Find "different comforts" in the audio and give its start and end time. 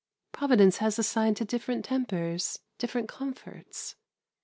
2.79-3.95